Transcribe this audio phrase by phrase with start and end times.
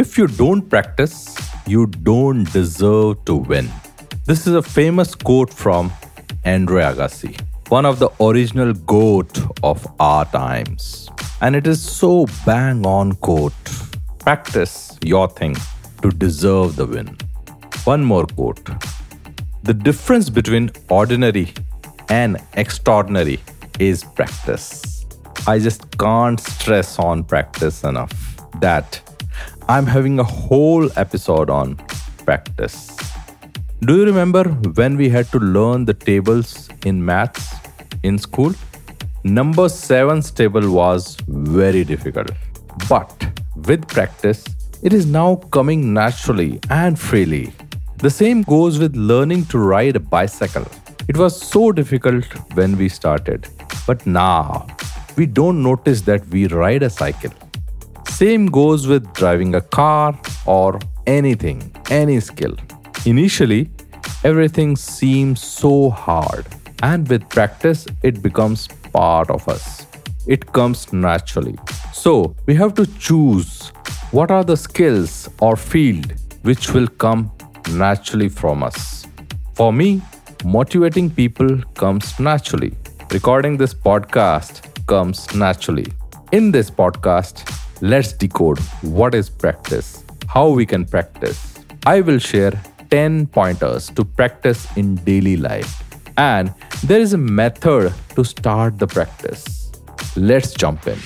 [0.00, 3.68] If you don't practice, you don't deserve to win.
[4.24, 5.92] This is a famous quote from
[6.46, 7.38] Andre Agassi,
[7.68, 11.10] one of the original GOAT of our times.
[11.42, 13.52] And it is so bang on quote.
[14.20, 15.54] Practice your thing
[16.00, 17.14] to deserve the win.
[17.84, 18.70] One more quote.
[19.64, 21.52] The difference between ordinary
[22.08, 23.38] and extraordinary
[23.78, 25.04] is practice.
[25.46, 28.14] I just can't stress on practice enough
[28.60, 29.02] that
[29.70, 31.76] I'm having a whole episode on
[32.24, 32.96] practice.
[33.78, 34.42] Do you remember
[34.78, 37.54] when we had to learn the tables in maths
[38.02, 38.52] in school?
[39.22, 42.32] Number 7's table was very difficult.
[42.88, 43.28] But
[43.68, 44.44] with practice,
[44.82, 47.52] it is now coming naturally and freely.
[47.98, 50.66] The same goes with learning to ride a bicycle.
[51.06, 52.24] It was so difficult
[52.54, 53.46] when we started,
[53.86, 54.66] but now
[55.16, 57.30] we don't notice that we ride a cycle.
[58.20, 62.54] Same goes with driving a car or anything, any skill.
[63.06, 63.70] Initially,
[64.24, 66.44] everything seems so hard,
[66.82, 69.86] and with practice, it becomes part of us.
[70.26, 71.56] It comes naturally.
[71.94, 73.68] So, we have to choose
[74.10, 76.12] what are the skills or field
[76.42, 77.32] which will come
[77.70, 79.06] naturally from us.
[79.54, 80.02] For me,
[80.44, 82.74] motivating people comes naturally.
[83.10, 85.86] Recording this podcast comes naturally.
[86.32, 91.54] In this podcast, let's decode what is practice, how we can practice.
[91.86, 92.52] I will share
[92.90, 95.82] 10 pointers to practice in daily life.
[96.16, 96.52] And
[96.84, 99.72] there is a method to start the practice.
[100.16, 100.98] Let's jump in.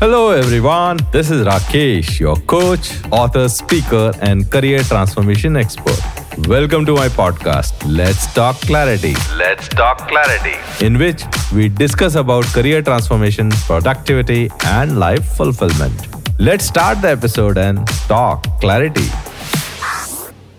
[0.00, 0.98] Hello, everyone.
[1.10, 6.17] This is Rakesh, your coach, author, speaker, and career transformation expert.
[6.46, 9.14] Welcome to my podcast, Let's Talk Clarity.
[9.36, 10.56] Let's talk clarity.
[10.84, 11.22] in which
[11.52, 16.06] we discuss about career transformation, productivity, and life fulfillment.
[16.38, 19.08] Let's start the episode and talk clarity.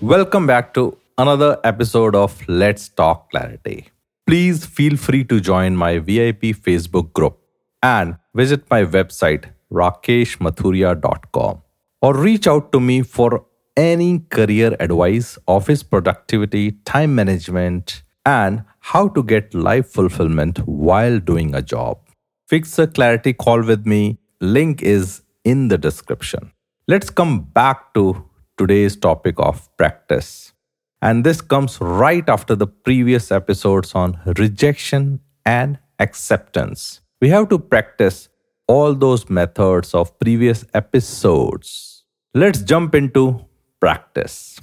[0.02, 3.88] Welcome back to another episode of Let's Talk Clarity.
[4.28, 7.40] Please feel free to join my VIP Facebook group
[7.82, 11.62] and visit my website rakeshmathuria.com
[12.02, 13.46] or reach out to me for
[13.80, 21.56] any career advice, office productivity, time management, and how to get life fulfillment while doing
[21.56, 21.98] a job.
[22.50, 24.20] Fix a clarity call with me.
[24.42, 26.52] Link is in the description.
[26.90, 28.26] Let's come back to
[28.58, 30.52] today's topic of practice.
[31.02, 37.00] And this comes right after the previous episodes on rejection and acceptance.
[37.22, 38.28] We have to practice
[38.68, 42.04] all those methods of previous episodes.
[42.34, 43.46] Let's jump into
[43.80, 44.60] practice.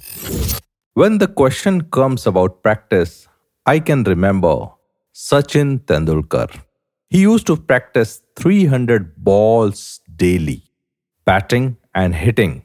[0.93, 3.27] When the question comes about practice,
[3.65, 4.69] I can remember
[5.13, 6.49] Sachin Tendulkar.
[7.09, 10.63] He used to practice 300 balls daily,
[11.25, 12.63] batting and hitting.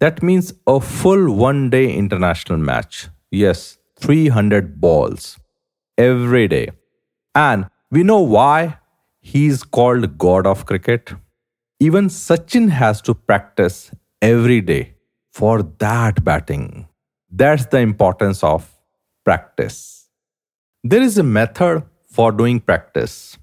[0.00, 3.08] That means a full one day international match.
[3.30, 5.38] Yes, 300 balls
[5.96, 6.70] every day.
[7.34, 8.78] And we know why
[9.20, 11.12] he's called God of Cricket.
[11.80, 14.93] Even Sachin has to practice every day
[15.34, 16.86] for that batting.
[17.30, 18.70] That's the importance of
[19.24, 20.08] practice.
[20.84, 23.36] There is a method for doing practice.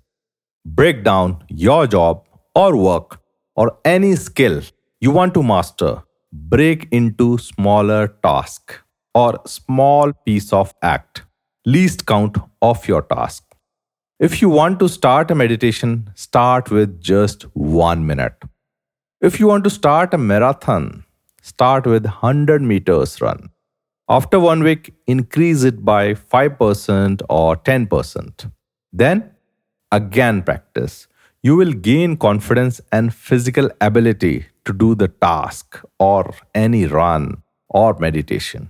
[0.66, 2.25] Break down your job
[2.56, 3.19] or work
[3.56, 4.62] or any skill
[5.01, 6.03] you want to master.
[6.31, 8.80] Break into smaller task
[9.13, 11.24] or small piece of act.
[11.66, 13.44] Least count of your task.
[14.19, 18.44] If you want to start a meditation, start with just 1 minute.
[19.19, 21.03] If you want to start a marathon,
[21.41, 23.50] start with 100 meters run.
[24.07, 28.52] After one week, increase it by 5% or 10%.
[28.91, 29.31] Then,
[29.91, 31.07] again practice.
[31.44, 37.97] You will gain confidence and physical ability to do the task or any run or
[38.00, 38.69] meditation.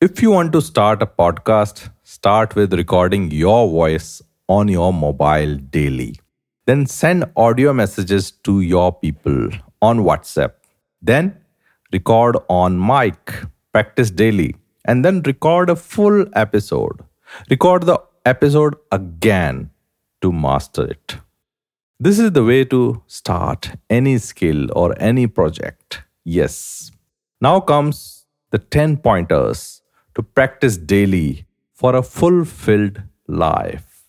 [0.00, 5.56] If you want to start a podcast, start with recording your voice on your mobile
[5.56, 6.20] daily.
[6.66, 9.48] Then send audio messages to your people
[9.80, 10.52] on WhatsApp.
[11.00, 11.38] Then
[11.92, 13.32] record on mic,
[13.72, 17.00] practice daily, and then record a full episode.
[17.50, 19.70] Record the episode again
[20.22, 21.16] to master it.
[22.00, 26.02] This is the way to start any skill or any project.
[26.24, 26.90] Yes.
[27.40, 29.82] Now comes the 10 pointers
[30.14, 34.04] to practice daily for a fulfilled life.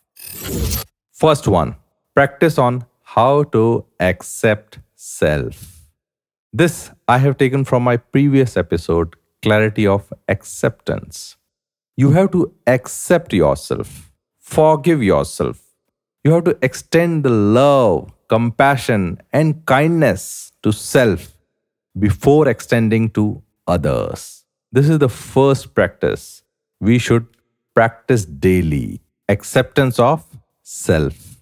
[1.11, 1.75] First one
[2.13, 5.78] practice on how to accept self.
[6.51, 11.37] This I have taken from my previous episode, Clarity of Acceptance.
[11.95, 15.61] You have to accept yourself, forgive yourself.
[16.23, 21.35] You have to extend the love, compassion, and kindness to self
[21.97, 24.43] before extending to others.
[24.71, 26.41] This is the first practice
[26.79, 27.27] we should
[27.75, 30.25] practice daily acceptance of
[30.63, 31.37] self.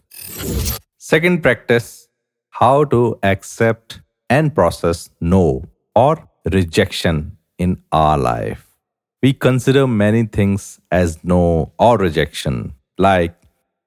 [0.97, 2.09] Second practice
[2.49, 5.63] how to accept and process no
[5.95, 8.67] or rejection in our life.
[9.23, 13.35] We consider many things as no or rejection, like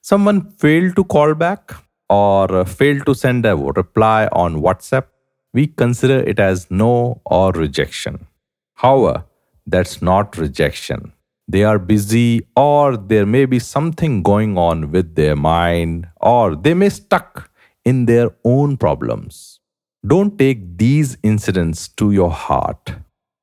[0.00, 1.72] someone failed to call back
[2.08, 5.04] or failed to send a reply on WhatsApp.
[5.52, 8.26] We consider it as no or rejection.
[8.74, 9.24] However,
[9.66, 11.12] that's not rejection.
[11.46, 16.74] They are busy, or there may be something going on with their mind, or they
[16.74, 17.50] may stuck
[17.84, 19.59] in their own problems.
[20.06, 22.94] Don't take these incidents to your heart.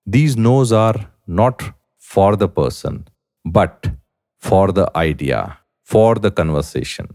[0.06, 1.62] These no's are not
[2.00, 3.08] for the person,
[3.46, 3.92] but
[4.40, 7.14] for the idea, for the conversation.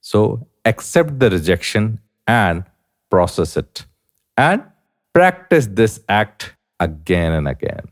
[0.00, 2.64] So accept the rejection and
[3.10, 3.86] process it
[4.36, 4.62] and
[5.12, 7.86] practice this act again and again.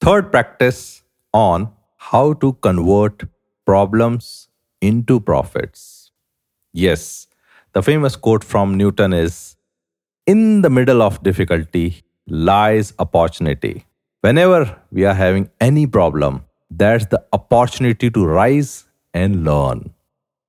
[0.00, 3.24] Third practice on how to convert
[3.66, 4.48] problems
[4.80, 6.12] into profits.
[6.72, 7.26] Yes,
[7.72, 9.56] the famous quote from Newton is
[10.26, 13.84] In the middle of difficulty lies opportunity.
[14.22, 19.92] Whenever we are having any problem, that's the opportunity to rise and learn.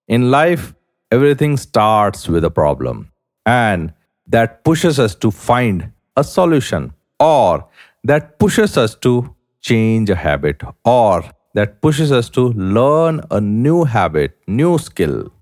[0.07, 0.74] In life,
[1.12, 3.12] everything starts with a problem,
[3.45, 3.94] and
[4.27, 7.68] that pushes us to find a solution or
[8.06, 13.83] that pushes us to change a habit or that pushes us to learn a new
[13.83, 15.33] habit, new skill.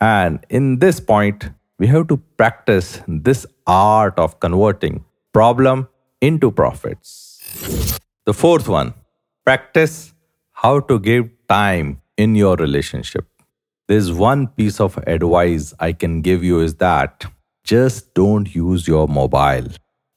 [0.00, 5.88] And in this point, we have to practice this art of converting problem
[6.20, 7.98] into profits.
[8.24, 8.94] The fourth one,
[9.44, 10.14] practice
[10.52, 13.26] how to give time in your relationship.
[13.88, 17.26] There's one piece of advice I can give you is that
[17.62, 19.68] just don't use your mobile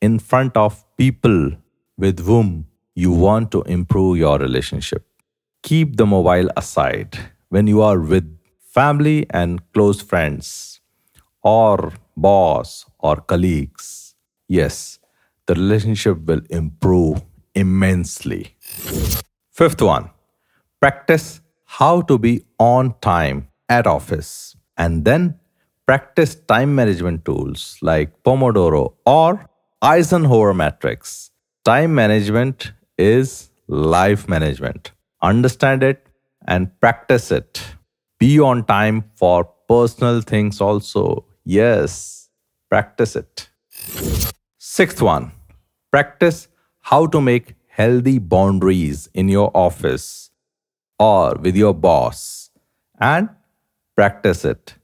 [0.01, 1.51] in front of people
[1.97, 5.05] with whom you want to improve your relationship.
[5.61, 7.19] Keep the mobile aside
[7.49, 10.78] when you are with family and close friends
[11.43, 14.15] or boss or colleagues.
[14.47, 14.99] Yes,
[15.45, 17.21] the relationship will improve
[17.55, 18.55] immensely.
[19.51, 20.09] Fifth one,
[20.79, 25.39] practice how to be on time at office and then
[25.85, 29.49] practice time management tools like Pomodoro or
[29.81, 31.31] Eisenhower matrix.
[31.65, 34.91] Time management is life management.
[35.21, 36.05] Understand it
[36.47, 37.61] and practice it.
[38.19, 41.25] Be on time for personal things also.
[41.51, 42.29] Yes,
[42.69, 43.49] practice it.
[44.59, 45.31] Sixth one,
[45.91, 46.47] practice
[46.81, 50.29] how to make healthy boundaries in your office
[50.99, 52.51] or with your boss
[52.99, 53.29] and
[53.95, 54.75] practice it.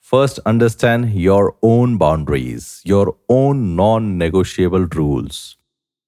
[0.00, 5.58] First, understand your own boundaries, your own non negotiable rules.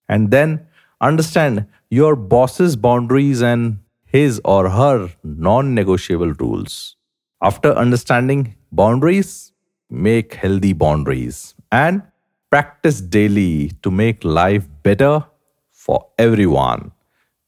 [0.09, 0.67] And then
[0.99, 6.97] understand your boss's boundaries and his or her non negotiable rules.
[7.43, 9.53] After understanding boundaries,
[9.91, 12.03] make healthy boundaries and
[12.51, 15.25] practice daily to make life better
[15.71, 16.93] for everyone.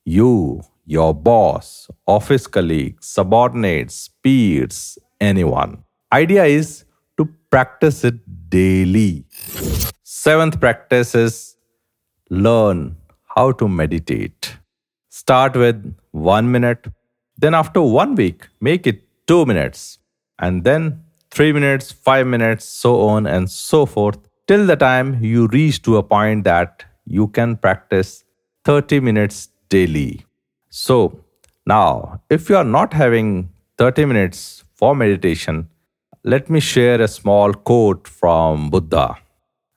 [0.05, 5.85] You, your boss, office colleagues, subordinates, peers, anyone.
[6.13, 6.85] Idea is
[7.17, 8.17] to practice it
[8.49, 9.25] daily.
[10.03, 11.57] Seventh practice is
[12.31, 12.97] learn
[13.37, 14.57] how to meditate.
[15.11, 16.87] Start with one minute,
[17.37, 19.99] then after one week, make it two minutes,
[20.39, 21.05] and then
[21.39, 24.19] three minutes, five minutes, so on and so forth,
[24.49, 28.25] till the time you reach to a point that you can practice
[28.65, 30.27] 30 minutes daily.
[30.69, 31.21] So,
[31.65, 35.69] now, if you are not having 30 minutes for meditation,
[36.25, 39.15] let me share a small quote from Buddha,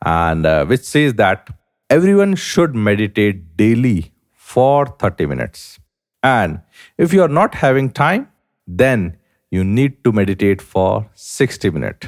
[0.03, 1.47] and uh, which says that
[1.91, 5.79] everyone should meditate daily for 30 minutes.
[6.23, 6.61] And
[6.97, 8.29] if you are not having time,
[8.65, 9.17] then
[9.51, 12.07] you need to meditate for 60 minutes.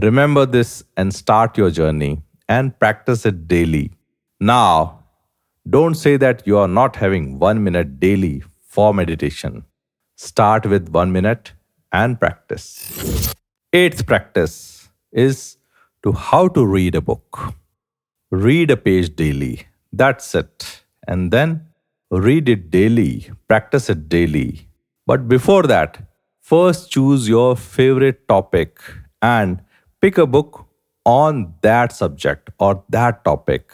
[0.00, 3.90] Remember this and start your journey and practice it daily.
[4.38, 5.04] Now,
[5.68, 9.64] don't say that you are not having one minute daily for meditation.
[10.16, 11.52] Start with one minute
[11.92, 13.34] and practice.
[13.72, 15.56] Eighth practice is
[16.04, 17.54] to how to read a book.
[18.30, 19.66] Read a page daily.
[19.92, 20.82] That's it.
[21.08, 21.66] And then
[22.10, 24.68] read it daily, practice it daily.
[25.06, 25.98] But before that,
[26.52, 28.78] first choose your favorite topic
[29.22, 29.62] and
[30.00, 30.66] pick a book
[31.04, 33.70] on that subject or that topic.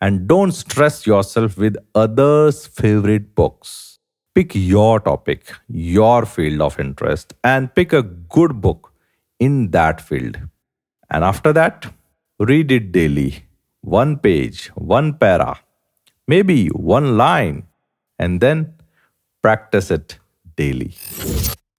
[0.00, 3.88] And don't stress yourself with others' favorite books
[4.38, 8.92] pick your topic, your field of interest, and pick a good book
[9.40, 10.38] in that field.
[11.10, 11.92] And after that,
[12.38, 13.46] read it daily.
[13.80, 15.58] One page, one para,
[16.28, 17.66] maybe one line,
[18.16, 18.74] and then
[19.42, 20.18] practice it
[20.54, 20.94] daily.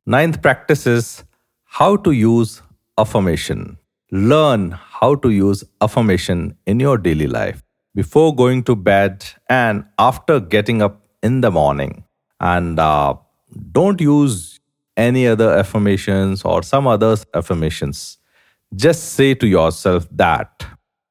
[0.06, 1.24] Ninth practice is
[1.65, 2.62] how to use
[2.98, 3.77] affirmation.
[4.12, 7.63] Learn how to use affirmation in your daily life
[7.96, 12.03] before going to bed and after getting up in the morning.
[12.39, 13.15] And uh,
[13.72, 14.60] don't use
[14.98, 18.18] any other affirmations or some other affirmations.
[18.75, 20.65] Just say to yourself that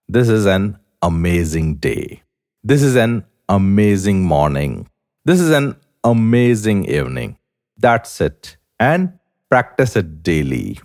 [0.08, 2.22] this is an amazing day.
[2.62, 4.88] This is an amazing morning.
[5.24, 7.38] This is an amazing evening.
[7.76, 8.57] That's it.
[8.80, 9.18] And
[9.50, 10.78] practice it daily.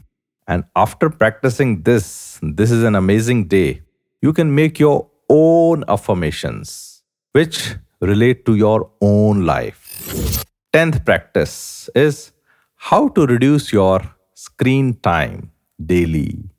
[0.47, 3.81] And after practicing this, this is an amazing day,
[4.21, 10.43] you can make your own affirmations which relate to your own life.
[10.73, 12.31] Tenth practice is
[12.75, 14.01] how to reduce your
[14.33, 15.51] screen time
[15.85, 16.49] daily,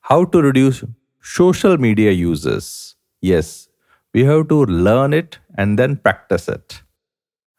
[0.00, 0.84] how to reduce
[1.20, 2.96] social media uses.
[3.20, 3.68] Yes,
[4.12, 6.83] we have to learn it and then practice it.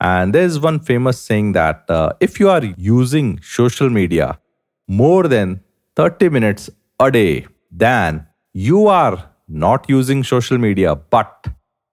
[0.10, 4.40] And there's one famous saying that uh, if you are using social media
[4.88, 5.62] more than
[5.96, 6.70] 30 minutes
[7.00, 11.48] a day, then you are not using social media, but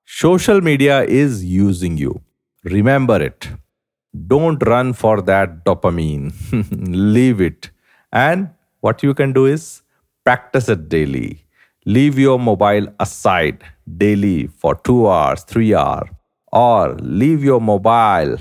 [0.04, 2.20] social media is using you.
[2.64, 3.48] Remember it.
[4.26, 6.32] Don't run for that dopamine.
[7.14, 7.70] Leave it.
[8.12, 8.50] And
[8.80, 9.82] what you can do is
[10.24, 11.46] practice it daily.
[11.86, 13.64] Leave your mobile aside
[13.96, 16.08] daily for two hours, three hours,
[16.52, 18.36] or leave your mobile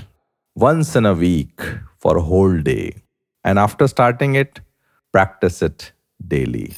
[0.54, 1.60] once in a week
[1.98, 2.94] for a whole day.
[3.44, 4.60] And after starting it,
[5.12, 5.92] practice it
[6.28, 6.72] daily.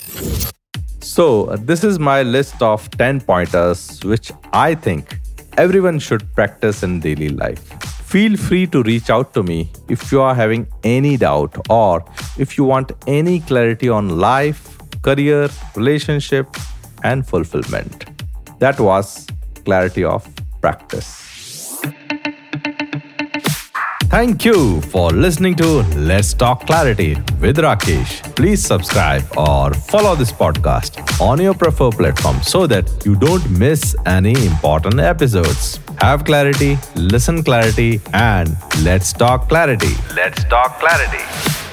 [1.00, 5.19] So, uh, this is my list of 10 pointers which I think
[5.59, 7.62] everyone should practice in daily life.
[8.14, 12.05] Feel free to reach out to me if you are having any doubt or
[12.38, 16.47] if you want any clarity on life, career, relationship,
[17.03, 18.07] and fulfillment.
[18.61, 19.26] That was
[19.64, 20.26] clarity of
[20.64, 21.09] practice.
[24.14, 25.68] Thank you for listening to
[26.11, 28.12] Let's Talk Clarity with Rakesh.
[28.37, 33.97] Please subscribe or follow this podcast on your preferred platform so that you don't miss
[34.06, 35.80] any important episodes.
[35.99, 39.94] Have clarity, listen clarity, and let's talk clarity.
[40.14, 41.63] Let's talk clarity.